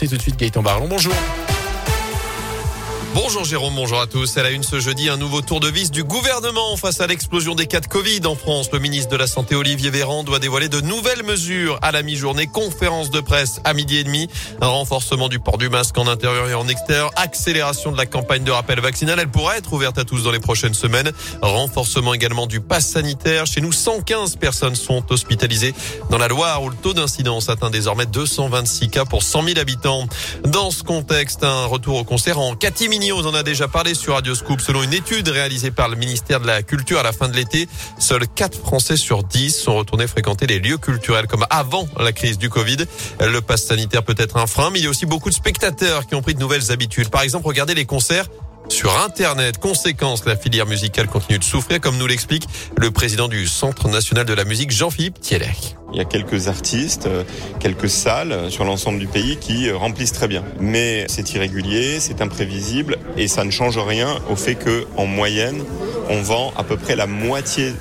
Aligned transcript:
C'est 0.00 0.06
tout 0.06 0.16
de 0.16 0.22
suite 0.22 0.38
Gaëtan 0.38 0.62
Barlon. 0.62 0.88
Bonjour. 0.88 1.12
Bonjour 3.12 3.44
Jérôme, 3.44 3.74
bonjour 3.74 4.00
à 4.00 4.06
tous. 4.06 4.36
Elle 4.36 4.46
a 4.46 4.50
une 4.50 4.62
ce 4.62 4.78
jeudi 4.78 5.08
un 5.08 5.16
nouveau 5.16 5.40
tour 5.40 5.58
de 5.58 5.68
vis 5.68 5.90
du 5.90 6.04
gouvernement 6.04 6.76
face 6.76 7.00
à 7.00 7.08
l'explosion 7.08 7.56
des 7.56 7.66
cas 7.66 7.80
de 7.80 7.88
Covid 7.88 8.20
en 8.24 8.36
France. 8.36 8.68
Le 8.72 8.78
ministre 8.78 9.10
de 9.10 9.16
la 9.16 9.26
Santé 9.26 9.56
Olivier 9.56 9.90
Véran 9.90 10.22
doit 10.22 10.38
dévoiler 10.38 10.68
de 10.68 10.80
nouvelles 10.80 11.24
mesures 11.24 11.76
à 11.82 11.90
la 11.90 12.02
mi-journée. 12.02 12.46
Conférence 12.46 13.10
de 13.10 13.20
presse 13.20 13.60
à 13.64 13.74
midi 13.74 13.96
et 13.96 14.04
demi. 14.04 14.28
Un 14.60 14.68
renforcement 14.68 15.28
du 15.28 15.40
port 15.40 15.58
du 15.58 15.68
masque 15.68 15.98
en 15.98 16.06
intérieur 16.06 16.48
et 16.48 16.54
en 16.54 16.68
extérieur. 16.68 17.10
Accélération 17.16 17.90
de 17.90 17.96
la 17.96 18.06
campagne 18.06 18.44
de 18.44 18.52
rappel 18.52 18.78
vaccinal. 18.78 19.18
Elle 19.18 19.30
pourrait 19.30 19.58
être 19.58 19.72
ouverte 19.72 19.98
à 19.98 20.04
tous 20.04 20.22
dans 20.22 20.30
les 20.30 20.38
prochaines 20.38 20.74
semaines. 20.74 21.10
Renforcement 21.42 22.14
également 22.14 22.46
du 22.46 22.60
pass 22.60 22.86
sanitaire. 22.86 23.44
Chez 23.46 23.60
nous, 23.60 23.72
115 23.72 24.36
personnes 24.36 24.76
sont 24.76 25.02
hospitalisées 25.10 25.74
dans 26.10 26.18
la 26.18 26.28
Loire 26.28 26.62
où 26.62 26.70
le 26.70 26.76
taux 26.76 26.94
d'incidence 26.94 27.48
atteint 27.48 27.70
désormais 27.70 28.06
226 28.06 28.88
cas 28.88 29.04
pour 29.04 29.24
100 29.24 29.42
000 29.42 29.58
habitants. 29.58 30.06
Dans 30.44 30.70
ce 30.70 30.84
contexte, 30.84 31.42
un 31.42 31.64
retour 31.66 31.96
au 31.96 32.04
concert 32.04 32.38
en 32.38 32.54
catimini 32.54 32.99
on 33.12 33.24
en 33.24 33.34
a 33.34 33.42
déjà 33.42 33.66
parlé 33.66 33.94
sur 33.94 34.14
Radio 34.14 34.34
Scoop. 34.34 34.60
Selon 34.60 34.82
une 34.82 34.92
étude 34.92 35.28
réalisée 35.28 35.70
par 35.70 35.88
le 35.88 35.96
ministère 35.96 36.38
de 36.38 36.46
la 36.46 36.62
Culture 36.62 36.98
à 36.98 37.02
la 37.02 37.12
fin 37.12 37.28
de 37.28 37.34
l'été, 37.34 37.66
seuls 37.98 38.26
4 38.28 38.58
Français 38.58 38.96
sur 38.96 39.24
10 39.24 39.56
sont 39.56 39.76
retournés 39.76 40.06
fréquenter 40.06 40.46
les 40.46 40.58
lieux 40.58 40.76
culturels 40.76 41.26
comme 41.26 41.46
avant 41.48 41.88
la 41.98 42.12
crise 42.12 42.36
du 42.36 42.50
Covid. 42.50 42.76
Le 43.20 43.40
pass 43.40 43.64
sanitaire 43.64 44.02
peut 44.02 44.14
être 44.18 44.36
un 44.36 44.46
frein, 44.46 44.70
mais 44.70 44.80
il 44.80 44.84
y 44.84 44.86
a 44.86 44.90
aussi 44.90 45.06
beaucoup 45.06 45.30
de 45.30 45.34
spectateurs 45.34 46.06
qui 46.06 46.14
ont 46.14 46.20
pris 46.20 46.34
de 46.34 46.40
nouvelles 46.40 46.70
habitudes. 46.70 47.08
Par 47.08 47.22
exemple, 47.22 47.46
regardez 47.46 47.74
les 47.74 47.86
concerts 47.86 48.26
sur 48.68 48.96
Internet. 49.00 49.58
Conséquence, 49.58 50.24
la 50.24 50.36
filière 50.36 50.66
musicale 50.66 51.06
continue 51.08 51.38
de 51.38 51.44
souffrir, 51.44 51.80
comme 51.80 51.96
nous 51.98 52.06
l'explique 52.06 52.46
le 52.76 52.90
président 52.90 53.28
du 53.28 53.46
Centre 53.46 53.88
national 53.88 54.24
de 54.24 54.32
la 54.32 54.44
musique, 54.44 54.70
Jean-Philippe 54.70 55.20
Thielec. 55.20 55.76
Il 55.92 55.98
y 55.98 56.00
a 56.00 56.04
quelques 56.04 56.48
artistes, 56.48 57.06
euh, 57.06 57.24
quelques 57.58 57.90
salles 57.90 58.50
sur 58.50 58.64
l'ensemble 58.64 59.00
du 59.00 59.08
pays 59.08 59.36
qui 59.38 59.68
euh, 59.68 59.76
remplissent 59.76 60.12
très 60.12 60.28
bien. 60.28 60.44
Mais 60.60 61.06
c'est 61.08 61.32
irrégulier, 61.34 61.98
c'est 61.98 62.22
imprévisible 62.22 62.98
et 63.16 63.26
ça 63.26 63.44
ne 63.44 63.50
change 63.50 63.78
rien 63.78 64.16
au 64.30 64.36
fait 64.36 64.54
que, 64.54 64.86
en 64.96 65.06
moyenne, 65.06 65.64
on 66.08 66.22
vend 66.22 66.52
à 66.56 66.62
peu 66.62 66.76
près 66.76 66.94
la 66.94 67.06
moitié 67.06 67.72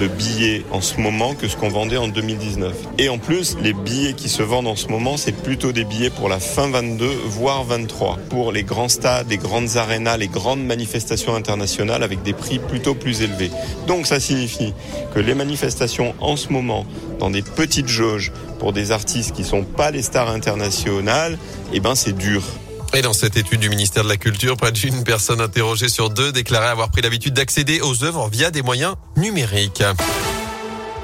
de 0.00 0.08
billets 0.08 0.64
en 0.70 0.80
ce 0.80 0.98
moment 0.98 1.34
que 1.34 1.46
ce 1.46 1.56
qu'on 1.56 1.68
vendait 1.68 1.98
en 1.98 2.08
2019. 2.08 2.74
Et 2.98 3.10
en 3.10 3.18
plus, 3.18 3.56
les 3.62 3.74
billets 3.74 4.14
qui 4.14 4.30
se 4.30 4.42
vendent 4.42 4.66
en 4.66 4.74
ce 4.74 4.88
moment, 4.88 5.18
c'est 5.18 5.32
plutôt 5.32 5.72
des 5.72 5.84
billets 5.84 6.08
pour 6.08 6.30
la 6.30 6.40
fin 6.40 6.68
22, 6.70 7.06
voire 7.26 7.64
23, 7.64 8.18
pour 8.30 8.50
les 8.50 8.62
grands 8.62 8.88
stades, 8.88 9.28
les 9.28 9.36
grandes 9.36 9.76
arénas, 9.76 10.16
les 10.16 10.28
grandes 10.28 10.64
manifestations 10.64 11.34
internationales 11.34 12.02
avec 12.02 12.22
des 12.22 12.32
prix 12.32 12.58
plutôt 12.58 12.94
plus 12.94 13.20
élevés. 13.20 13.50
Donc 13.86 14.06
ça 14.06 14.20
signifie 14.20 14.72
que 15.14 15.20
les 15.20 15.34
manifestations 15.34 16.14
en 16.20 16.36
ce 16.36 16.50
moment, 16.50 16.86
dans 17.18 17.30
des 17.30 17.42
petites 17.42 17.88
jauges, 17.88 18.32
pour 18.58 18.72
des 18.72 18.92
artistes 18.92 19.32
qui 19.32 19.44
sont 19.44 19.64
pas 19.64 19.90
les 19.90 20.02
stars 20.02 20.30
internationales, 20.30 21.38
eh 21.74 21.80
ben 21.80 21.94
c'est 21.94 22.16
dur. 22.16 22.42
Et 22.92 23.02
dans 23.02 23.12
cette 23.12 23.36
étude 23.36 23.60
du 23.60 23.68
ministère 23.68 24.02
de 24.02 24.08
la 24.08 24.16
Culture, 24.16 24.56
près 24.56 24.72
d'une 24.72 25.04
personne 25.04 25.40
interrogée 25.40 25.88
sur 25.88 26.10
deux 26.10 26.32
déclarait 26.32 26.68
avoir 26.68 26.90
pris 26.90 27.02
l'habitude 27.02 27.34
d'accéder 27.34 27.80
aux 27.80 28.02
œuvres 28.02 28.28
via 28.28 28.50
des 28.50 28.62
moyens 28.62 28.94
numériques. 29.16 29.84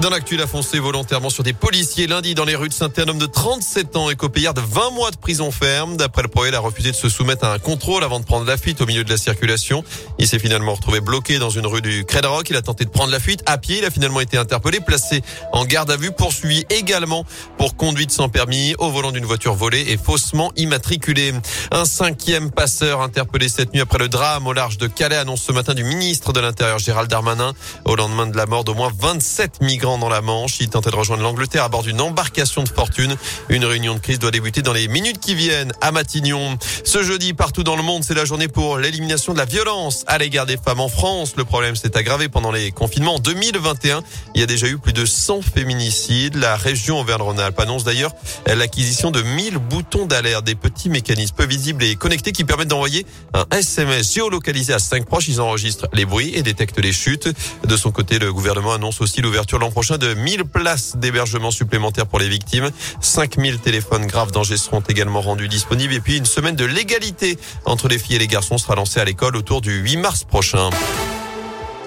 Dans 0.01 0.11
l'actu, 0.11 0.35
il 0.35 0.43
a 0.43 0.47
foncé 0.47 0.79
volontairement 0.79 1.31
sur 1.31 1.43
des 1.43 1.55
policiers 1.55 2.07
lundi 2.07 2.35
dans 2.35 2.45
les 2.45 2.55
rues 2.55 2.69
de 2.69 2.75
saint 2.75 2.91
un 2.99 3.09
homme 3.09 3.19
de 3.19 3.25
37 3.25 3.97
ans 3.97 4.11
et 4.11 4.15
copéard 4.15 4.53
de 4.53 4.61
20 4.61 4.91
mois 4.91 5.11
de 5.11 5.17
prison 5.17 5.51
ferme. 5.51 5.97
D'après 5.97 6.21
le 6.21 6.29
projet, 6.29 6.51
il 6.51 6.55
a 6.55 6.61
refusé 6.61 6.91
de 6.91 6.97
se 6.97 7.09
soumettre 7.09 7.47
à 7.47 7.55
un 7.55 7.59
contrôle 7.59 8.05
avant 8.05 8.21
de 8.21 8.27
prendre 8.27 8.45
la 8.45 8.59
fuite 8.59 8.83
au 8.83 8.87
milieu 8.87 9.05
de 9.05 9.11
la 9.11 9.17
circulation. 9.17 9.85
Il 10.19 10.29
s'est 10.29 10.39
finalement 10.39 10.75
retrouvé 10.75 11.01
bloqué 11.01 11.39
dans 11.39 11.49
une 11.49 11.67
rue 11.67 11.81
du 11.81 12.05
Rock. 12.25 12.51
Il 12.51 12.57
a 12.57 12.63
tenté 12.63 12.85
de 12.85 12.91
prendre 12.91 13.11
la 13.11 13.19
fuite 13.19 13.43
à 13.47 13.57
pied. 13.57 13.79
Il 13.79 13.87
a 13.87 13.91
finalement 13.91 14.21
été 14.21 14.37
interpellé, 14.37 14.81
placé 14.81 15.23
en 15.55 15.65
garde 15.65 15.91
à 15.91 15.97
vue, 15.97 16.13
poursuivi 16.13 16.67
également 16.69 17.25
pour 17.57 17.75
conduite 17.75 18.11
sans 18.11 18.29
permis 18.29 18.75
au 18.79 18.91
volant 18.91 19.13
d'une 19.13 19.25
voiture 19.25 19.55
volée 19.55 19.87
et 19.89 19.97
faussement 19.97 20.53
immatriculée. 20.57 21.33
Un 21.71 21.87
cinquième 21.87 22.51
passeur 22.51 23.01
interpellé 23.01 23.49
cette 23.49 23.73
nuit 23.73 23.81
après 23.81 23.99
le 23.99 24.09
drame 24.09 24.47
au 24.47 24.53
large 24.53 24.77
de 24.77 24.89
Calais 24.89 25.17
annonce 25.17 25.41
ce 25.41 25.53
matin 25.53 25.73
du 25.73 25.85
ministre 25.85 26.35
de 26.35 26.41
l'Intérieur 26.41 26.79
Gérald 26.79 27.09
Darmanin 27.09 27.55
au 27.87 27.97
lendemain 27.97 28.27
de 28.27 28.37
la 28.37 28.45
mort 28.45 28.63
d'au 28.63 28.75
moins 28.75 28.93
27 29.01 29.63
migrants 29.63 29.86
dans 29.87 30.09
la 30.09 30.21
Manche. 30.21 30.59
Il 30.59 30.69
tentait 30.69 30.91
de 30.91 30.97
rejoindre 30.97 31.23
l'Angleterre 31.23 31.63
à 31.63 31.69
bord 31.69 31.85
d'une 31.85 32.01
embarcation 32.01 32.65
de 32.65 32.69
fortune. 32.69 33.17
Une 33.49 33.65
réunion 33.65 33.95
de 33.95 34.01
crise 34.01 34.19
doit 34.19 34.33
débuter 34.33 34.61
dans 34.61 34.73
les 34.73 34.89
minutes 34.89 35.21
qui 35.21 35.37
viennent 35.37 35.73
à 35.81 35.93
Matignon. 35.93 36.59
Ce 36.85 37.05
jeudi, 37.05 37.35
partout 37.35 37.63
dans 37.63 37.77
le 37.77 37.85
monde, 37.85 38.03
c'est 38.03 38.15
la 38.15 38.25
journée 38.25 38.49
pour 38.49 38.79
l'élimination 38.79 39.33
de 39.33 39.39
la 39.39 39.45
violence 39.45 40.03
à 40.09 40.19
l'égard 40.19 40.45
des 40.45 40.57
femmes 40.57 40.81
en 40.81 40.89
France. 40.89 41.35
Le 41.37 41.45
problème 41.45 41.77
s'est 41.77 41.97
aggravé 41.97 42.29
pendant 42.29 42.51
les 42.51 42.73
confinements. 42.73 43.15
En 43.15 43.19
2021, 43.21 44.03
il 44.35 44.41
y 44.41 44.45
a 44.45 44.47
déjà 44.47 44.67
eu 44.67 44.77
plus 44.77 44.93
de 44.93 45.07
100 45.07 45.43
féminicides. 45.43 46.35
La 46.35 46.57
région 46.57 47.01
Auvergne-Rhône-Alpes 47.01 47.61
annonce 47.61 47.85
d'ailleurs 47.85 48.13
l'acquisition 48.47 49.13
de 49.13 49.23
1000 49.23 49.59
boutons 49.59 50.07
d'alerte, 50.07 50.45
des 50.45 50.57
petits 50.57 50.89
mécanismes 50.89 51.37
peu 51.37 51.47
visibles 51.47 51.85
et 51.85 51.95
connectés 51.95 52.33
qui 52.33 52.43
permettent 52.45 52.69
d'envoyer 52.69 53.07
un 53.35 53.47
SMS 53.57 54.13
géolocalisé 54.13 54.73
à 54.73 54.81
5 54.81 55.07
proches. 55.07 55.29
Ils 55.29 55.41
enregistrent 55.41 55.87
les 55.93 56.05
bruits 56.05 56.33
et 56.35 56.43
détectent 56.43 56.81
les 56.81 56.93
chutes. 56.93 57.29
De 57.65 57.77
son 57.77 57.93
côté, 57.93 58.19
le 58.19 58.33
gouvernement 58.33 58.73
annonce 58.73 59.01
aussi 59.01 59.21
l'ouverture 59.21 59.59
l'an 59.59 59.71
prochain 59.77 59.99
de 59.99 60.15
1000 60.15 60.45
places 60.45 60.97
d'hébergement 60.97 61.51
supplémentaires 61.51 62.07
pour 62.07 62.19
les 62.19 62.31
victimes. 62.31 62.71
5000 63.03 63.59
téléphones 63.59 64.07
graves 64.07 64.33
dangers 64.33 64.57
seront 64.57 64.81
également 64.81 65.21
rendus 65.21 65.49
disponibles. 65.49 65.93
Et 65.93 66.01
puis 66.01 66.17
une 66.17 66.25
semaine 66.25 66.57
de 66.57 66.65
légalité 66.65 67.39
entre 67.67 67.87
les 67.87 67.99
filles 67.99 68.17
et 68.17 68.21
les 68.21 68.27
garçons 68.27 68.57
sera 68.57 68.75
lancée 68.75 69.01
à 69.01 69.05
l'école 69.05 69.37
autour 69.37 69.61
du 69.61 69.77
8 69.77 69.99
mars 69.99 70.25
prochain. 70.25 70.71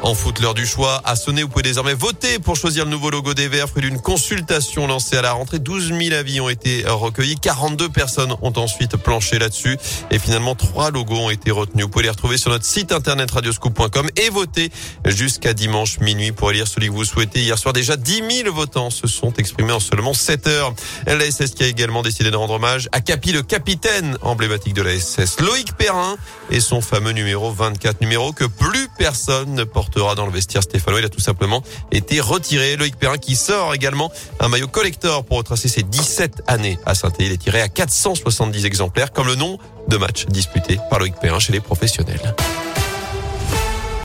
En 0.02 0.16
foot, 0.16 0.40
l'heure 0.40 0.54
du 0.54 0.66
choix 0.66 1.02
a 1.04 1.18
sonné. 1.18 1.44
Vous 1.44 1.50
pouvez 1.50 1.62
désormais 1.62 1.94
voter 1.94 2.40
pour 2.40 2.56
choisir 2.56 2.86
le 2.86 2.92
nouveau 2.92 3.10
logo 3.10 3.34
des 3.34 3.50
Verts. 3.50 3.68
Fruit 3.68 3.82
d'une 3.82 4.00
consultation 4.00 4.88
lancée 4.88 5.18
à 5.18 5.22
la 5.22 5.34
rentrée, 5.34 5.60
12 5.60 5.90
000 5.90 6.16
avis 6.16 6.40
ont 6.40 6.48
été 6.48 6.86
recueillis. 6.88 7.36
42 7.36 7.90
personnes 7.90 8.34
ont 8.42 8.54
ensuite 8.56 8.96
planché 8.96 9.40
là-dessus. 9.40 9.78
Et 10.10 10.18
finalement, 10.18 10.56
trois 10.56 10.90
logos 10.90 11.18
ont 11.18 11.30
été 11.30 11.52
retenus. 11.52 11.84
Vous 11.84 11.92
pouvez 11.92 12.04
les 12.04 12.10
retrouver 12.10 12.38
sur 12.38 12.50
notre 12.50 12.64
site 12.64 12.94
internet 12.94 13.30
radioscoop.com 13.30 14.10
et 14.16 14.30
voter 14.30 14.72
jusqu'à 15.06 15.54
dimanche 15.54 16.00
minuit 16.00 16.32
pour 16.32 16.52
élire 16.52 16.68
celui 16.68 16.88
que 16.88 16.94
vous 16.94 17.06
souhaitez. 17.06 17.42
Hier 17.42 17.58
soir, 17.58 17.74
déjà 17.74 17.98
10 17.98 18.24
000 18.44 18.56
votants 18.56 18.92
se 18.92 19.06
sont 19.06 19.34
exprimés 19.34 19.74
en 19.74 19.82
seulement 19.82 20.14
7 20.14 20.48
heures. 20.48 20.74
La 21.08 21.30
SS 21.30 21.52
qui 21.52 21.64
a 21.64 21.68
également 21.68 22.04
décidé 22.04 22.32
de 22.32 22.38
rendre 22.38 22.54
hommage 22.54 22.88
à 22.94 23.02
Capi, 23.02 23.34
le 23.34 23.44
capitaine 23.44 24.18
emblématique 24.22 24.74
de 24.74 24.82
la 24.82 24.98
SS, 24.98 25.42
Loïc 25.42 25.74
Perrin 25.74 26.16
et 26.52 26.62
son 26.62 26.80
fameux 26.80 27.12
numéro 27.12 27.52
24, 27.52 28.00
numéro 28.00 28.32
que 28.32 28.46
plus 28.46 28.88
personne 28.98 29.54
ne 29.56 29.66
porte 29.66 29.89
dans 29.96 30.26
le 30.26 30.32
vestiaire 30.32 30.64
stéphanois. 30.64 31.00
Il 31.00 31.06
a 31.06 31.10
tout 31.10 31.20
simplement 31.20 31.64
été 31.92 32.20
retiré. 32.20 32.76
Loïc 32.76 32.96
Perrin 32.98 33.18
qui 33.18 33.36
sort 33.36 33.74
également 33.74 34.12
un 34.40 34.48
maillot 34.48 34.68
collector 34.68 35.26
pour 35.26 35.38
retracer 35.38 35.68
ses 35.68 35.84
17 35.84 36.44
années 36.48 36.78
à 36.86 36.96
saint 36.96 37.12
Il 37.20 37.32
est 37.32 37.38
tiré 37.38 37.62
à 37.62 37.70
470 37.70 38.66
exemplaires 38.66 39.12
comme 39.12 39.28
le 39.28 39.36
nom 39.36 39.58
de 39.88 39.98
match 39.98 40.26
disputé 40.28 40.80
par 40.90 41.00
Loïc 41.00 41.16
Perrin 41.20 41.40
chez 41.40 41.54
les 41.54 41.62
professionnels. 41.62 42.36